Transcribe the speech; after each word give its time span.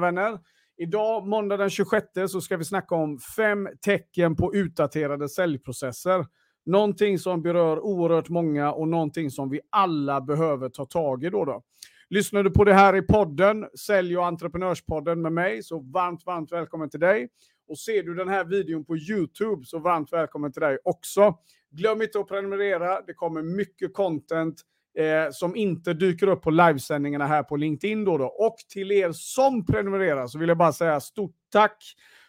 vänner. 0.00 0.38
Idag, 0.76 1.26
måndag 1.26 1.56
den 1.56 1.70
26, 1.70 2.06
så 2.28 2.40
ska 2.40 2.56
vi 2.56 2.64
snacka 2.64 2.94
om 2.94 3.18
fem 3.36 3.68
tecken 3.80 4.36
på 4.36 4.54
utdaterade 4.54 5.28
säljprocesser. 5.28 6.26
Någonting 6.66 7.18
som 7.18 7.42
berör 7.42 7.80
oerhört 7.80 8.28
många 8.28 8.72
och 8.72 8.88
någonting 8.88 9.30
som 9.30 9.50
vi 9.50 9.60
alla 9.70 10.20
behöver 10.20 10.68
ta 10.68 10.86
tag 10.86 11.24
i. 11.24 11.30
Då 11.30 11.44
då. 11.44 11.62
Lyssnar 12.08 12.42
du 12.42 12.50
på 12.50 12.64
det 12.64 12.74
här 12.74 12.96
i 12.96 13.02
podden, 13.02 13.66
Sälj 13.78 14.18
och 14.18 14.26
entreprenörspodden 14.26 15.22
med 15.22 15.32
mig, 15.32 15.62
så 15.62 15.78
varmt, 15.78 16.26
varmt 16.26 16.52
välkommen 16.52 16.90
till 16.90 17.00
dig. 17.00 17.28
Och 17.68 17.78
ser 17.78 18.02
du 18.02 18.14
den 18.14 18.28
här 18.28 18.44
videon 18.44 18.84
på 18.84 18.96
YouTube, 18.96 19.64
så 19.64 19.78
varmt 19.78 20.12
välkommen 20.12 20.52
till 20.52 20.62
dig 20.62 20.78
också. 20.84 21.34
Glöm 21.70 22.02
inte 22.02 22.20
att 22.20 22.28
prenumerera, 22.28 23.00
det 23.00 23.14
kommer 23.14 23.42
mycket 23.42 23.94
content 23.94 24.62
eh, 24.98 25.30
som 25.32 25.56
inte 25.56 25.94
dyker 25.94 26.26
upp 26.26 26.42
på 26.42 26.50
livesändningarna 26.50 27.26
här 27.26 27.42
på 27.42 27.56
LinkedIn. 27.56 28.04
Då, 28.04 28.18
då 28.18 28.26
Och 28.26 28.56
till 28.68 28.92
er 28.92 29.12
som 29.12 29.66
prenumererar 29.66 30.26
så 30.26 30.38
vill 30.38 30.48
jag 30.48 30.58
bara 30.58 30.72
säga 30.72 31.00
stort 31.00 31.34
tack 31.52 31.84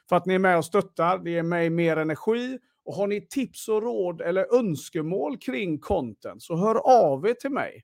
för 0.10 0.16
att 0.16 0.26
ni 0.26 0.34
är 0.34 0.40
med 0.40 0.58
och 0.58 0.66
stöttar. 0.66 1.18
Det 1.18 1.32
ger 1.32 1.44
mig 1.44 1.70
mer 1.70 1.98
energi. 1.98 2.60
Och 2.86 2.94
har 2.94 3.08
ni 3.08 3.28
tips 3.28 3.68
och 3.68 3.82
råd 3.84 4.22
eller 4.22 4.56
önskemål 4.60 5.38
kring 5.38 5.80
content 5.80 6.44
så 6.44 6.56
hör 6.56 6.76
av 6.76 7.28
er 7.28 7.34
till 7.34 7.52
mig. 7.52 7.84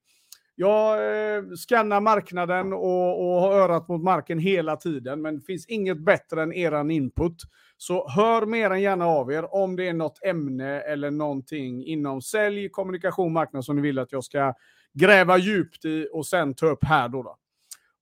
Jag 0.60 0.94
eh, 1.36 1.44
skannar 1.68 2.02
marknaden 2.02 2.74
och, 2.74 3.36
och 3.36 3.42
har 3.42 3.54
örat 3.54 3.88
mot 3.88 4.04
marken 4.04 4.40
hela 4.40 4.76
tiden, 4.76 5.22
men 5.22 5.36
det 5.36 5.46
finns 5.46 5.66
inget 5.66 5.98
bättre 6.06 6.44
än 6.44 6.54
eran 6.54 6.92
input. 6.92 7.36
Så 7.78 8.10
hör 8.10 8.46
mer 8.46 8.72
än 8.72 8.82
gärna 8.82 9.06
av 9.06 9.32
er 9.32 9.54
om 9.54 9.76
det 9.76 9.88
är 9.88 9.94
något 9.94 10.24
ämne 10.24 10.82
eller 10.82 11.12
någonting 11.12 11.86
inom 11.86 12.22
sälj, 12.22 12.70
kommunikation, 12.70 13.34
marknad 13.34 13.66
som 13.66 13.76
ni 13.76 13.82
vill 13.82 14.00
att 14.00 14.12
jag 14.12 14.24
ska 14.24 14.54
gräva 14.94 15.38
djupt 15.38 15.86
i 15.86 16.08
och 16.14 16.26
sen 16.26 16.54
ta 16.54 16.66
upp 16.66 16.84
här 16.84 17.10
då. 17.10 17.24
då. 17.24 17.38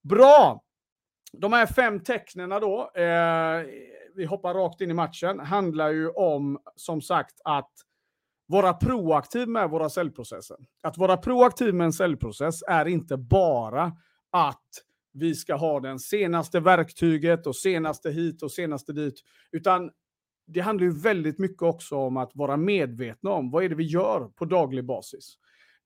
Bra! 0.02 0.62
De 1.32 1.52
här 1.52 1.66
fem 1.66 2.00
tecknen 2.00 2.50
då, 2.50 2.90
eh, 2.94 3.66
vi 4.14 4.24
hoppar 4.24 4.54
rakt 4.54 4.80
in 4.80 4.90
i 4.90 4.94
matchen, 4.94 5.40
handlar 5.40 5.90
ju 5.90 6.08
om 6.08 6.58
som 6.76 7.02
sagt 7.02 7.40
att 7.44 7.70
vara 8.46 8.72
proaktiv 8.72 9.48
med 9.48 9.70
våra 9.70 9.90
säljprocesser. 9.90 10.56
Att 10.82 10.98
vara 10.98 11.16
proaktiv 11.16 11.74
med 11.74 11.84
en 11.84 11.92
säljprocess 11.92 12.62
är 12.68 12.88
inte 12.88 13.16
bara 13.16 13.92
att 14.30 14.64
vi 15.12 15.34
ska 15.34 15.54
ha 15.54 15.80
den 15.80 15.98
senaste 15.98 16.60
verktyget 16.60 17.46
och 17.46 17.56
senaste 17.56 18.10
hit 18.10 18.42
och 18.42 18.52
senaste 18.52 18.92
dit, 18.92 19.14
utan 19.52 19.90
det 20.46 20.60
handlar 20.60 20.84
ju 20.84 21.00
väldigt 21.00 21.38
mycket 21.38 21.62
också 21.62 21.96
om 21.96 22.16
att 22.16 22.30
vara 22.34 22.56
medvetna 22.56 23.30
om 23.30 23.50
vad 23.50 23.64
är 23.64 23.68
det 23.68 23.74
vi 23.74 23.84
gör 23.84 24.28
på 24.36 24.44
daglig 24.44 24.84
basis. 24.84 25.34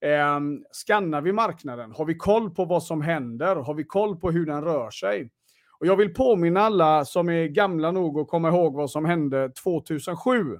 Eh, 0.01 0.39
skannar 0.71 1.21
vi 1.21 1.31
marknaden? 1.31 1.91
Har 1.91 2.05
vi 2.05 2.15
koll 2.15 2.49
på 2.49 2.65
vad 2.65 2.83
som 2.83 3.01
händer? 3.01 3.55
Har 3.55 3.73
vi 3.73 3.83
koll 3.83 4.17
på 4.17 4.31
hur 4.31 4.45
den 4.45 4.63
rör 4.63 4.89
sig? 4.89 5.31
Och 5.79 5.87
jag 5.87 5.95
vill 5.95 6.13
påminna 6.13 6.61
alla 6.61 7.05
som 7.05 7.29
är 7.29 7.47
gamla 7.47 7.91
nog 7.91 8.19
att 8.19 8.27
komma 8.27 8.49
ihåg 8.49 8.75
vad 8.75 8.91
som 8.91 9.05
hände 9.05 9.49
2007. 9.63 10.57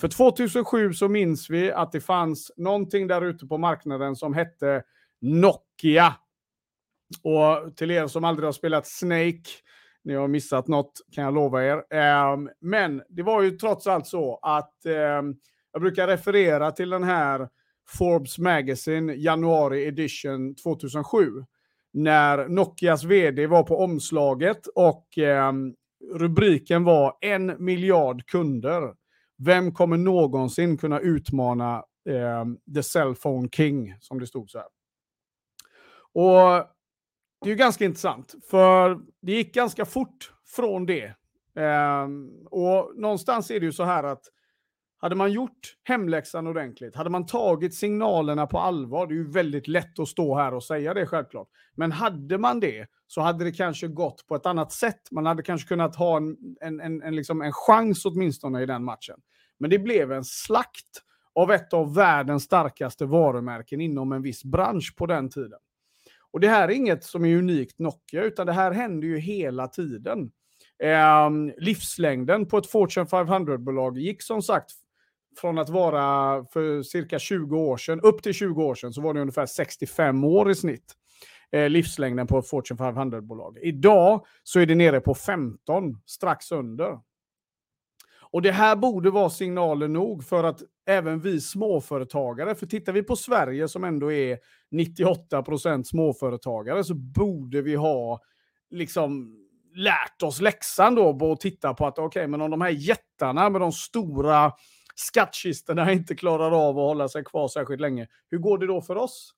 För 0.00 0.08
2007 0.08 0.92
så 0.92 1.08
minns 1.08 1.50
vi 1.50 1.72
att 1.72 1.92
det 1.92 2.00
fanns 2.00 2.52
någonting 2.56 3.06
där 3.06 3.22
ute 3.24 3.46
på 3.46 3.58
marknaden 3.58 4.16
som 4.16 4.34
hette 4.34 4.82
Nokia. 5.20 6.14
Och 7.22 7.76
till 7.76 7.90
er 7.90 8.06
som 8.06 8.24
aldrig 8.24 8.46
har 8.46 8.52
spelat 8.52 8.86
Snake, 8.86 9.42
ni 10.04 10.14
har 10.14 10.28
missat 10.28 10.68
något 10.68 10.92
kan 11.12 11.24
jag 11.24 11.34
lova 11.34 11.64
er. 11.64 11.94
Ehm, 11.94 12.50
men 12.60 13.02
det 13.08 13.22
var 13.22 13.42
ju 13.42 13.50
trots 13.50 13.86
allt 13.86 14.06
så 14.06 14.38
att 14.42 14.86
ehm, 14.86 15.34
jag 15.72 15.82
brukar 15.82 16.06
referera 16.06 16.70
till 16.70 16.90
den 16.90 17.04
här 17.04 17.48
Forbes 17.88 18.38
Magazine 18.38 19.14
januari 19.14 19.86
edition 19.86 20.54
2007. 20.54 21.30
När 21.92 22.48
Nokias 22.48 23.04
vd 23.04 23.46
var 23.46 23.62
på 23.62 23.78
omslaget 23.78 24.66
och 24.66 25.18
ehm, 25.18 25.74
rubriken 26.14 26.84
var 26.84 27.16
en 27.20 27.64
miljard 27.64 28.26
kunder. 28.26 28.94
Vem 29.38 29.74
kommer 29.74 29.96
någonsin 29.96 30.78
kunna 30.78 31.00
utmana 31.00 31.84
eh, 32.08 32.44
the 32.74 32.82
cellphone 32.82 33.48
king, 33.48 33.94
som 34.00 34.18
det 34.18 34.26
stod 34.26 34.50
så 34.50 34.58
här. 34.58 34.68
Och 36.12 36.66
det 37.40 37.46
är 37.46 37.50
ju 37.50 37.54
ganska 37.54 37.84
intressant, 37.84 38.34
för 38.50 39.00
det 39.22 39.32
gick 39.32 39.54
ganska 39.54 39.84
fort 39.84 40.32
från 40.56 40.86
det. 40.86 41.04
Eh, 41.56 42.08
och 42.50 42.92
någonstans 42.96 43.50
är 43.50 43.60
det 43.60 43.66
ju 43.66 43.72
så 43.72 43.84
här 43.84 44.04
att 44.04 44.22
hade 44.98 45.14
man 45.14 45.32
gjort 45.32 45.76
hemläxan 45.84 46.46
ordentligt, 46.46 46.96
hade 46.96 47.10
man 47.10 47.26
tagit 47.26 47.74
signalerna 47.74 48.46
på 48.46 48.58
allvar, 48.58 49.06
det 49.06 49.14
är 49.14 49.16
ju 49.16 49.30
väldigt 49.30 49.68
lätt 49.68 49.98
att 49.98 50.08
stå 50.08 50.36
här 50.36 50.54
och 50.54 50.64
säga 50.64 50.94
det 50.94 51.06
självklart, 51.06 51.48
men 51.74 51.92
hade 51.92 52.38
man 52.38 52.60
det 52.60 52.86
så 53.06 53.20
hade 53.20 53.44
det 53.44 53.52
kanske 53.52 53.88
gått 53.88 54.26
på 54.26 54.34
ett 54.34 54.46
annat 54.46 54.72
sätt. 54.72 55.00
Man 55.10 55.26
hade 55.26 55.42
kanske 55.42 55.68
kunnat 55.68 55.96
ha 55.96 56.16
en, 56.16 56.36
en, 56.60 56.80
en, 56.80 57.02
en, 57.02 57.16
liksom 57.16 57.42
en 57.42 57.52
chans 57.52 58.04
åtminstone 58.04 58.62
i 58.62 58.66
den 58.66 58.84
matchen. 58.84 59.20
Men 59.58 59.70
det 59.70 59.78
blev 59.78 60.12
en 60.12 60.24
slakt 60.24 61.02
av 61.34 61.52
ett 61.52 61.72
av 61.72 61.94
världens 61.94 62.44
starkaste 62.44 63.06
varumärken 63.06 63.80
inom 63.80 64.12
en 64.12 64.22
viss 64.22 64.44
bransch 64.44 64.94
på 64.96 65.06
den 65.06 65.30
tiden. 65.30 65.58
Och 66.30 66.40
det 66.40 66.48
här 66.48 66.68
är 66.68 66.72
inget 66.72 67.04
som 67.04 67.24
är 67.24 67.36
unikt 67.36 67.78
Nokia, 67.78 68.22
utan 68.22 68.46
det 68.46 68.52
här 68.52 68.70
händer 68.70 69.08
ju 69.08 69.18
hela 69.18 69.68
tiden. 69.68 70.30
Eh, 70.82 71.30
livslängden 71.58 72.46
på 72.46 72.58
ett 72.58 72.70
Fortune 72.70 73.06
500-bolag 73.06 73.98
gick 73.98 74.22
som 74.22 74.42
sagt 74.42 74.70
från 75.38 75.58
att 75.58 75.68
vara 75.68 76.44
för 76.44 76.82
cirka 76.82 77.18
20 77.18 77.58
år 77.58 77.76
sedan, 77.76 78.00
upp 78.00 78.22
till 78.22 78.34
20 78.34 78.64
år 78.64 78.74
sedan, 78.74 78.92
så 78.92 79.00
var 79.00 79.14
det 79.14 79.20
ungefär 79.20 79.46
65 79.46 80.24
år 80.24 80.50
i 80.50 80.54
snitt. 80.54 80.94
Eh, 81.52 81.68
livslängden 81.70 82.26
på 82.26 82.38
ett 82.38 82.48
Fortune 82.48 82.80
500-bolag. 82.80 83.58
Idag 83.62 84.24
så 84.42 84.60
är 84.60 84.66
det 84.66 84.74
nere 84.74 85.00
på 85.00 85.14
15, 85.14 86.00
strax 86.06 86.52
under. 86.52 86.98
Och 88.30 88.42
det 88.42 88.52
här 88.52 88.76
borde 88.76 89.10
vara 89.10 89.30
signaler 89.30 89.88
nog 89.88 90.24
för 90.24 90.44
att 90.44 90.62
även 90.86 91.20
vi 91.20 91.40
småföretagare, 91.40 92.54
för 92.54 92.66
tittar 92.66 92.92
vi 92.92 93.02
på 93.02 93.16
Sverige 93.16 93.68
som 93.68 93.84
ändå 93.84 94.12
är 94.12 94.38
98% 94.72 95.82
småföretagare, 95.82 96.84
så 96.84 96.94
borde 96.94 97.62
vi 97.62 97.74
ha 97.74 98.20
liksom 98.70 99.36
lärt 99.74 100.22
oss 100.22 100.40
läxan 100.40 100.94
då 100.94 101.18
på 101.18 101.32
att 101.32 101.40
titta 101.40 101.74
på 101.74 101.86
att 101.86 101.98
okej, 101.98 102.06
okay, 102.06 102.26
men 102.26 102.40
om 102.40 102.50
de 102.50 102.60
här 102.60 102.70
jättarna 102.70 103.50
med 103.50 103.60
de 103.60 103.72
stora 103.72 104.52
skattkistorna 104.98 105.92
inte 105.92 106.14
klarar 106.14 106.68
av 106.68 106.78
att 106.78 106.84
hålla 106.84 107.08
sig 107.08 107.24
kvar 107.24 107.48
särskilt 107.48 107.80
länge, 107.80 108.08
hur 108.30 108.38
går 108.38 108.58
det 108.58 108.66
då 108.66 108.82
för 108.82 108.96
oss? 108.96 109.34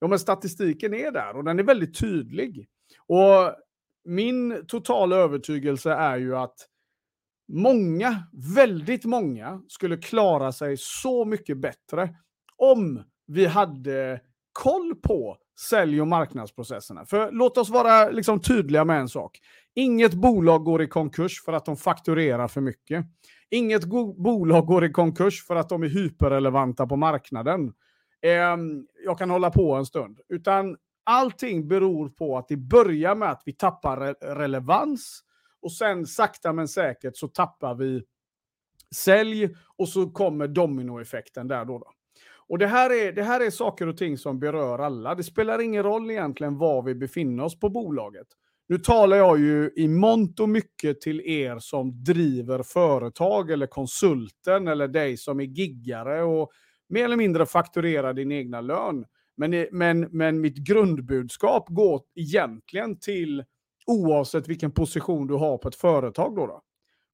Jo, 0.00 0.08
men 0.08 0.18
statistiken 0.18 0.94
är 0.94 1.10
där 1.10 1.36
och 1.36 1.44
den 1.44 1.58
är 1.58 1.62
väldigt 1.62 1.98
tydlig. 1.98 2.68
Och 3.06 3.54
min 4.04 4.66
totala 4.68 5.16
övertygelse 5.16 5.92
är 5.92 6.16
ju 6.16 6.36
att 6.36 6.56
många, 7.48 8.22
väldigt 8.54 9.04
många, 9.04 9.62
skulle 9.68 9.96
klara 9.96 10.52
sig 10.52 10.76
så 10.76 11.24
mycket 11.24 11.58
bättre 11.58 12.14
om 12.56 13.02
vi 13.26 13.46
hade 13.46 14.20
koll 14.52 14.94
på 14.94 15.38
sälj 15.58 16.00
och 16.00 16.08
marknadsprocesserna. 16.08 17.04
För 17.06 17.32
låt 17.32 17.58
oss 17.58 17.70
vara 17.70 18.10
liksom 18.10 18.40
tydliga 18.40 18.84
med 18.84 19.00
en 19.00 19.08
sak. 19.08 19.38
Inget 19.74 20.14
bolag 20.14 20.64
går 20.64 20.82
i 20.82 20.86
konkurs 20.86 21.44
för 21.44 21.52
att 21.52 21.64
de 21.64 21.76
fakturerar 21.76 22.48
för 22.48 22.60
mycket. 22.60 23.06
Inget 23.50 23.84
bolag 24.16 24.66
går 24.66 24.84
i 24.84 24.90
konkurs 24.90 25.46
för 25.46 25.56
att 25.56 25.68
de 25.68 25.82
är 25.82 25.88
hyperrelevanta 25.88 26.86
på 26.86 26.96
marknaden. 26.96 27.72
Eh, 28.22 28.56
jag 29.04 29.18
kan 29.18 29.30
hålla 29.30 29.50
på 29.50 29.74
en 29.74 29.86
stund. 29.86 30.20
Utan 30.28 30.76
allting 31.04 31.68
beror 31.68 32.08
på 32.08 32.38
att 32.38 32.48
det 32.48 32.56
börjar 32.56 33.14
med 33.14 33.30
att 33.30 33.42
vi 33.44 33.52
tappar 33.52 33.96
re 33.96 34.12
relevans 34.12 35.22
och 35.62 35.72
sen 35.72 36.06
sakta 36.06 36.52
men 36.52 36.68
säkert 36.68 37.16
så 37.16 37.28
tappar 37.28 37.74
vi 37.74 38.02
sälj 38.94 39.54
och 39.76 39.88
så 39.88 40.10
kommer 40.10 40.48
dominoeffekten 40.48 41.48
där 41.48 41.64
då. 41.64 41.78
då. 41.78 41.92
Och 42.52 42.58
det 42.58 42.66
här, 42.66 42.90
är, 42.90 43.12
det 43.12 43.22
här 43.22 43.40
är 43.40 43.50
saker 43.50 43.86
och 43.86 43.96
ting 43.96 44.18
som 44.18 44.38
berör 44.38 44.78
alla. 44.78 45.14
Det 45.14 45.22
spelar 45.22 45.60
ingen 45.60 45.82
roll 45.82 46.10
egentligen 46.10 46.58
var 46.58 46.82
vi 46.82 46.94
befinner 46.94 47.44
oss 47.44 47.60
på 47.60 47.68
bolaget. 47.68 48.26
Nu 48.68 48.78
talar 48.78 49.16
jag 49.16 49.40
ju 49.40 49.70
i 49.76 49.88
mångt 49.88 50.40
och 50.40 50.48
mycket 50.48 51.00
till 51.00 51.20
er 51.20 51.58
som 51.58 52.04
driver 52.04 52.62
företag 52.62 53.50
eller 53.50 53.66
konsulten 53.66 54.68
eller 54.68 54.88
dig 54.88 55.16
som 55.16 55.40
är 55.40 55.44
giggare 55.44 56.22
och 56.22 56.50
mer 56.88 57.04
eller 57.04 57.16
mindre 57.16 57.46
fakturerar 57.46 58.14
din 58.14 58.32
egna 58.32 58.60
lön. 58.60 59.04
Men, 59.36 59.66
men, 59.72 60.00
men 60.00 60.40
mitt 60.40 60.56
grundbudskap 60.56 61.68
går 61.68 62.02
egentligen 62.14 62.98
till 62.98 63.44
oavsett 63.86 64.48
vilken 64.48 64.72
position 64.72 65.26
du 65.26 65.34
har 65.34 65.58
på 65.58 65.68
ett 65.68 65.76
företag. 65.76 66.36
Då, 66.36 66.46
då. 66.46 66.62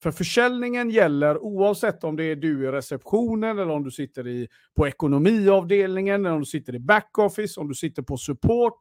För 0.03 0.11
försäljningen 0.11 0.91
gäller 0.91 1.39
oavsett 1.39 2.05
om 2.05 2.17
det 2.17 2.25
är 2.25 2.37
du 2.37 2.65
i 2.65 2.73
receptionen 2.73 3.59
eller 3.59 3.73
om 3.73 3.85
du 3.85 3.91
sitter 3.91 4.27
i, 4.27 4.49
på 4.77 4.89
ekonomiavdelningen, 4.89 6.27
eller 6.27 6.35
om 6.35 6.41
du 6.41 6.47
sitter 6.47 6.75
i 6.75 6.79
backoffice, 6.79 7.61
om 7.61 7.69
du 7.69 7.75
sitter 7.75 8.03
på 8.03 8.17
support. 8.17 8.79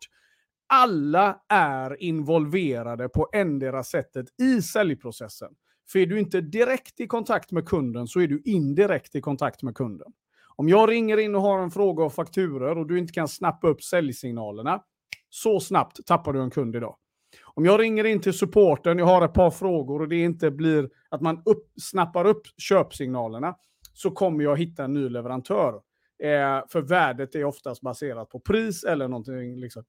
Alla 0.67 1.41
är 1.49 2.03
involverade 2.03 3.09
på 3.09 3.29
endera 3.33 3.83
sättet 3.83 4.25
i 4.41 4.61
säljprocessen. 4.61 5.51
För 5.91 5.99
är 5.99 6.05
du 6.05 6.19
inte 6.19 6.41
direkt 6.41 6.99
i 6.99 7.07
kontakt 7.07 7.51
med 7.51 7.67
kunden 7.67 8.07
så 8.07 8.19
är 8.19 8.27
du 8.27 8.41
indirekt 8.45 9.15
i 9.15 9.21
kontakt 9.21 9.63
med 9.63 9.75
kunden. 9.75 10.13
Om 10.55 10.69
jag 10.69 10.89
ringer 10.89 11.17
in 11.17 11.35
och 11.35 11.41
har 11.41 11.59
en 11.59 11.71
fråga 11.71 12.03
och 12.03 12.13
fakturer 12.13 12.77
och 12.77 12.87
du 12.87 12.99
inte 12.99 13.13
kan 13.13 13.27
snappa 13.27 13.67
upp 13.67 13.83
säljsignalerna, 13.83 14.83
så 15.29 15.59
snabbt 15.59 16.05
tappar 16.05 16.33
du 16.33 16.41
en 16.41 16.51
kund 16.51 16.75
idag. 16.75 16.95
Om 17.57 17.65
jag 17.65 17.79
ringer 17.79 18.03
in 18.03 18.21
till 18.21 18.33
supporten, 18.33 18.97
jag 18.97 19.05
har 19.05 19.25
ett 19.25 19.33
par 19.33 19.51
frågor 19.51 20.01
och 20.01 20.07
det 20.07 20.15
inte 20.15 20.51
blir 20.51 20.89
att 21.09 21.21
man 21.21 21.41
upp, 21.45 21.67
snappar 21.81 22.25
upp 22.25 22.41
köpsignalerna, 22.57 23.55
så 23.93 24.11
kommer 24.11 24.43
jag 24.43 24.57
hitta 24.57 24.83
en 24.83 24.93
ny 24.93 25.09
leverantör. 25.09 25.73
Eh, 26.23 26.67
för 26.69 26.81
värdet 26.81 27.35
är 27.35 27.43
oftast 27.43 27.81
baserat 27.81 28.29
på 28.29 28.39
pris 28.39 28.83
eller 28.83 29.07
någonting 29.07 29.59
liksom 29.59 29.83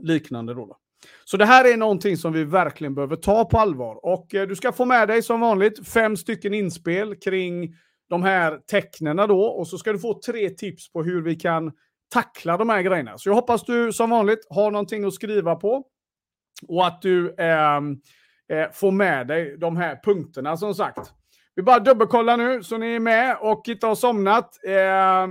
liknande. 0.00 0.54
Då, 0.54 0.66
då. 0.66 0.76
Så 1.24 1.36
det 1.36 1.44
här 1.44 1.72
är 1.72 1.76
någonting 1.76 2.16
som 2.16 2.32
vi 2.32 2.44
verkligen 2.44 2.94
behöver 2.94 3.16
ta 3.16 3.44
på 3.44 3.58
allvar. 3.58 4.04
Och 4.04 4.34
eh, 4.34 4.48
du 4.48 4.56
ska 4.56 4.72
få 4.72 4.84
med 4.84 5.08
dig 5.08 5.22
som 5.22 5.40
vanligt 5.40 5.88
fem 5.88 6.16
stycken 6.16 6.54
inspel 6.54 7.16
kring 7.16 7.74
de 8.08 8.22
här 8.22 8.58
tecknena 8.70 9.26
då. 9.26 9.44
Och 9.44 9.68
så 9.68 9.78
ska 9.78 9.92
du 9.92 9.98
få 9.98 10.20
tre 10.20 10.50
tips 10.50 10.92
på 10.92 11.02
hur 11.02 11.22
vi 11.22 11.34
kan 11.34 11.72
tackla 12.12 12.56
de 12.56 12.68
här 12.68 12.82
grejerna. 12.82 13.18
Så 13.18 13.28
jag 13.28 13.34
hoppas 13.34 13.64
du 13.64 13.92
som 13.92 14.10
vanligt 14.10 14.46
har 14.50 14.70
någonting 14.70 15.04
att 15.04 15.14
skriva 15.14 15.56
på. 15.56 15.84
Och 16.68 16.86
att 16.86 17.02
du 17.02 17.34
eh, 17.34 17.76
eh, 18.48 18.70
får 18.72 18.90
med 18.90 19.26
dig 19.26 19.56
de 19.58 19.76
här 19.76 20.00
punkterna 20.04 20.56
som 20.56 20.74
sagt. 20.74 21.12
Vi 21.54 21.62
bara 21.62 21.78
dubbelkollar 21.78 22.36
nu 22.36 22.62
så 22.62 22.78
ni 22.78 22.94
är 22.94 23.00
med 23.00 23.36
och 23.40 23.68
inte 23.68 23.86
har 23.86 23.94
somnat. 23.94 24.64
Eh, 24.64 25.26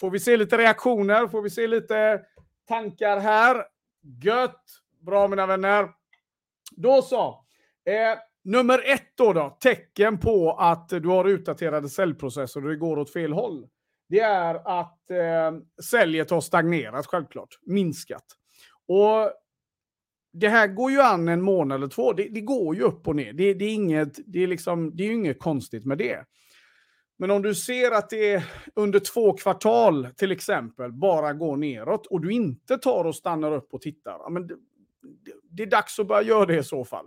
får 0.00 0.10
vi 0.10 0.20
se 0.20 0.36
lite 0.36 0.58
reaktioner? 0.58 1.28
Får 1.28 1.42
vi 1.42 1.50
se 1.50 1.66
lite 1.66 2.20
tankar 2.68 3.20
här? 3.20 3.64
Gött! 4.22 4.64
Bra 5.00 5.28
mina 5.28 5.46
vänner. 5.46 5.88
Då 6.76 7.02
så. 7.02 7.44
Eh, 7.84 8.18
nummer 8.44 8.82
ett 8.86 9.12
då, 9.14 9.32
då, 9.32 9.58
tecken 9.60 10.18
på 10.18 10.52
att 10.52 10.88
du 10.88 11.08
har 11.08 11.24
utdaterade 11.24 11.88
säljprocesser 11.88 12.62
och 12.62 12.68
det 12.68 12.76
går 12.76 12.98
åt 12.98 13.12
fel 13.12 13.32
håll. 13.32 13.66
Det 14.08 14.20
är 14.20 14.80
att 14.80 15.10
eh, 15.10 15.82
säljet 15.84 16.30
har 16.30 16.40
stagnerat 16.40 17.06
självklart, 17.06 17.48
minskat. 17.66 18.24
Och 18.88 19.32
det 20.32 20.48
här 20.48 20.66
går 20.66 20.90
ju 20.90 21.00
an 21.00 21.28
en 21.28 21.42
månad 21.42 21.76
eller 21.76 21.88
två. 21.88 22.12
Det, 22.12 22.28
det 22.28 22.40
går 22.40 22.76
ju 22.76 22.82
upp 22.82 23.08
och 23.08 23.16
ner. 23.16 23.32
Det, 23.32 23.54
det 23.54 23.64
är 23.64 23.74
inget, 23.74 24.18
det 24.26 24.42
är 24.42 24.46
liksom, 24.46 24.96
det 24.96 25.02
är 25.04 25.12
inget 25.12 25.38
konstigt 25.38 25.84
med 25.84 25.98
det. 25.98 26.24
Men 27.18 27.30
om 27.30 27.42
du 27.42 27.54
ser 27.54 27.90
att 27.90 28.10
det 28.10 28.44
under 28.74 29.00
två 29.00 29.32
kvartal 29.32 30.08
till 30.16 30.32
exempel 30.32 30.92
bara 30.92 31.32
går 31.32 31.56
neråt 31.56 32.06
och 32.06 32.20
du 32.20 32.32
inte 32.32 32.78
tar 32.78 33.04
och 33.04 33.16
stannar 33.16 33.52
upp 33.52 33.74
och 33.74 33.80
tittar. 33.80 34.30
men 34.30 34.46
det, 34.46 34.54
det 35.50 35.62
är 35.62 35.66
dags 35.66 35.98
att 35.98 36.08
börja 36.08 36.22
göra 36.22 36.46
det 36.46 36.58
i 36.58 36.64
så 36.64 36.84
fall. 36.84 37.06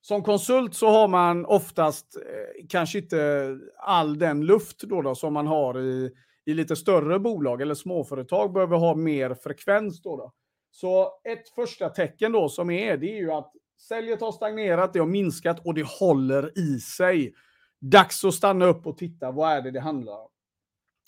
Som 0.00 0.22
konsult 0.22 0.74
så 0.74 0.88
har 0.88 1.08
man 1.08 1.46
oftast 1.46 2.16
eh, 2.16 2.66
kanske 2.68 2.98
inte 2.98 3.58
all 3.76 4.18
den 4.18 4.46
luft 4.46 4.80
då, 4.80 5.02
då 5.02 5.14
som 5.14 5.32
man 5.32 5.46
har 5.46 5.80
i, 5.80 6.10
i 6.44 6.54
lite 6.54 6.76
större 6.76 7.18
bolag 7.18 7.62
eller 7.62 7.74
småföretag 7.74 8.52
behöver 8.52 8.76
ha 8.76 8.94
mer 8.94 9.34
frekvens. 9.34 10.02
Då, 10.02 10.16
då. 10.16 10.32
Så 10.70 11.12
ett 11.24 11.48
första 11.54 11.88
tecken 11.88 12.32
då 12.32 12.48
som 12.48 12.70
är, 12.70 12.96
det 12.96 13.10
är 13.10 13.18
ju 13.18 13.32
att 13.32 13.52
säljet 13.88 14.20
har 14.20 14.32
stagnerat, 14.32 14.92
det 14.92 14.98
har 14.98 15.06
minskat 15.06 15.66
och 15.66 15.74
det 15.74 15.86
håller 15.86 16.58
i 16.58 16.80
sig. 16.80 17.34
Dags 17.80 18.24
att 18.24 18.34
stanna 18.34 18.64
upp 18.64 18.86
och 18.86 18.98
titta, 18.98 19.30
vad 19.30 19.52
är 19.52 19.62
det 19.62 19.70
det 19.70 19.80
handlar 19.80 20.12
om? 20.12 20.28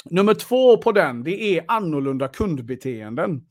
Nummer 0.05 0.35
två 0.35 0.77
på 0.77 0.93
den, 0.93 1.25
det 1.25 1.43
är 1.43 1.65
annorlunda 1.69 2.29
kundbeteenden. 2.29 3.47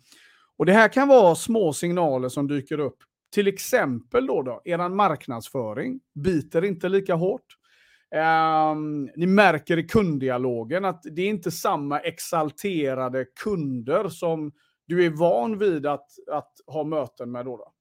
Och 0.58 0.66
det 0.66 0.74
här 0.74 0.88
kan 0.88 1.08
vara 1.08 1.36
små 1.36 1.74
signaler 1.74 2.30
som 2.30 2.48
dyker 2.48 2.80
upp. 2.80 2.98
Till 3.34 3.48
exempel 3.48 4.28
då, 4.28 4.42
då 4.42 4.62
er 4.66 4.90
marknadsföring 4.90 6.00
biter 6.16 6.66
inte 6.66 6.90
lika 6.90 7.16
hårt. 7.16 7.56
Um, 8.72 9.10
ni 9.16 9.26
märker 9.26 9.78
i 9.78 9.84
kunddialogen 9.84 10.86
att 10.86 11.04
det 11.04 11.22
är 11.22 11.30
inte 11.30 11.52
samma 11.52 12.00
exalterade 12.00 13.26
kunder 13.44 14.10
som 14.10 14.52
du 14.90 15.06
är 15.06 15.10
van 15.10 15.58
vid 15.58 15.86
att, 15.86 16.10
att 16.32 16.54
ha 16.68 16.84
möten 16.84 17.32
med. 17.32 17.46
Då, 17.46 17.58
då. 17.58 17.74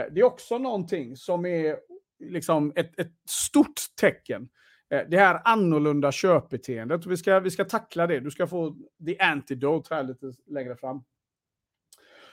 Eh, 0.00 0.06
det 0.10 0.20
är 0.20 0.24
också 0.24 0.58
någonting 0.58 1.16
som 1.16 1.46
är 1.46 1.76
liksom 2.18 2.72
ett, 2.76 3.00
ett 3.00 3.12
stort 3.28 3.80
tecken. 4.00 4.48
Eh, 4.90 5.02
det 5.08 5.18
här 5.18 5.40
annorlunda 5.44 6.12
köpbeteendet. 6.12 7.06
Vi 7.06 7.16
ska, 7.16 7.40
vi 7.40 7.50
ska 7.50 7.64
tackla 7.64 8.06
det. 8.06 8.20
Du 8.20 8.30
ska 8.30 8.46
få 8.46 8.76
the 9.06 9.18
antidote 9.18 9.94
här 9.94 10.02
lite 10.02 10.32
längre 10.46 10.76
fram. 10.76 11.04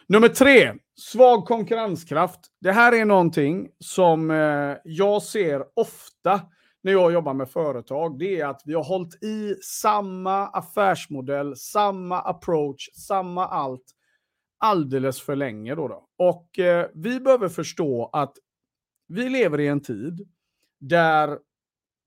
Nummer 0.08 0.28
tre, 0.28 0.74
svag 0.96 1.46
konkurrenskraft. 1.46 2.40
Det 2.62 2.72
här 2.72 2.94
är 2.94 3.06
någonting 3.06 3.70
som 3.80 4.32
eh, 4.32 4.78
jag 4.84 5.24
ser 5.24 5.64
ofta 5.74 6.42
när 6.86 6.92
jag 6.92 7.14
jobbar 7.14 7.34
med 7.34 7.50
företag. 7.50 8.20
Det 8.20 8.40
är 8.40 8.46
att 8.46 8.62
vi 8.66 8.74
har 8.74 8.84
hållit 8.84 9.24
i 9.24 9.56
samma 9.62 10.48
affärsmodell, 10.48 11.56
samma 11.56 12.22
approach, 12.22 12.90
samma 12.94 13.48
allt 13.48 13.84
alldeles 14.58 15.22
för 15.22 15.36
länge. 15.36 15.76
Då, 15.76 15.88
då. 15.88 16.08
Och 16.18 16.60
eh, 16.60 16.90
vi 16.94 17.20
behöver 17.20 17.50
förstå 17.50 18.10
att 18.14 18.38
vi 19.08 19.30
lever 19.30 19.60
i 19.60 19.68
en 19.68 19.82
tid 19.82 20.30
där 20.80 21.40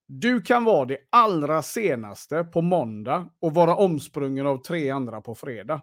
du 0.07 0.43
kan 0.43 0.65
vara 0.65 0.85
det 0.85 0.99
allra 1.11 1.63
senaste 1.63 2.45
på 2.45 2.63
måndag 2.63 3.29
och 3.41 3.55
vara 3.55 3.77
omsprungen 3.77 4.47
av 4.47 4.59
tre 4.63 4.91
andra 4.91 5.21
på 5.21 5.35
fredag. 5.35 5.83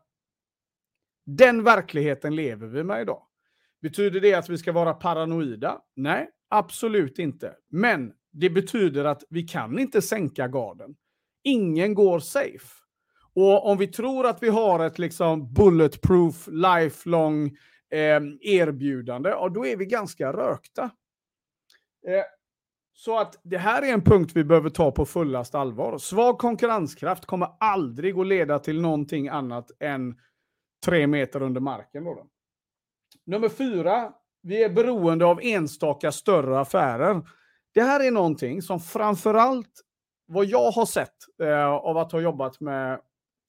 Den 1.25 1.63
verkligheten 1.63 2.35
lever 2.35 2.67
vi 2.67 2.83
med 2.83 3.01
idag. 3.01 3.21
Betyder 3.81 4.21
det 4.21 4.33
att 4.33 4.49
vi 4.49 4.57
ska 4.57 4.71
vara 4.71 4.93
paranoida? 4.93 5.81
Nej, 5.95 6.29
absolut 6.49 7.19
inte. 7.19 7.55
Men 7.69 8.13
det 8.35 8.49
betyder 8.49 9.05
att 9.05 9.23
vi 9.29 9.43
kan 9.43 9.79
inte 9.79 10.01
sänka 10.01 10.47
garden. 10.47 10.95
Ingen 11.43 11.93
går 11.93 12.19
safe. 12.19 12.67
Och 13.33 13.69
om 13.69 13.77
vi 13.77 13.87
tror 13.87 14.25
att 14.25 14.43
vi 14.43 14.49
har 14.49 14.85
ett 14.85 14.99
liksom 14.99 15.53
bulletproof, 15.53 16.47
lifelong 16.51 17.47
eh, 17.91 18.21
erbjudande, 18.41 19.29
ja, 19.29 19.49
då 19.49 19.65
är 19.65 19.77
vi 19.77 19.85
ganska 19.85 20.33
rökta. 20.33 20.83
Eh, 22.07 22.23
så 22.93 23.19
att 23.19 23.39
det 23.43 23.57
här 23.57 23.81
är 23.81 23.93
en 23.93 24.01
punkt 24.01 24.31
vi 24.35 24.43
behöver 24.43 24.69
ta 24.69 24.91
på 24.91 25.05
fullast 25.05 25.55
allvar. 25.55 25.97
Svag 25.97 26.37
konkurrenskraft 26.37 27.25
kommer 27.25 27.49
aldrig 27.59 28.19
att 28.19 28.27
leda 28.27 28.59
till 28.59 28.81
någonting 28.81 29.27
annat 29.27 29.71
än 29.79 30.19
tre 30.85 31.07
meter 31.07 31.41
under 31.41 31.61
marken. 31.61 32.03
Då, 32.03 32.13
då. 32.13 32.27
Nummer 33.25 33.49
fyra, 33.49 34.13
vi 34.41 34.63
är 34.63 34.69
beroende 34.69 35.25
av 35.25 35.39
enstaka 35.41 36.11
större 36.11 36.59
affärer. 36.59 37.21
Det 37.75 37.81
här 37.81 37.99
är 37.99 38.11
någonting 38.11 38.61
som 38.61 38.79
framförallt 38.79 39.81
vad 40.27 40.45
jag 40.45 40.71
har 40.71 40.85
sett 40.85 41.15
eh, 41.43 41.67
av 41.67 41.97
att 41.97 42.11
ha 42.11 42.19
jobbat 42.19 42.59
med 42.59 42.99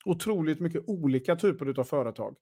otroligt 0.04 0.60
mycket 0.60 0.82
olika 0.86 1.36
typer 1.36 1.80
av 1.80 1.84
företag. 1.84 2.36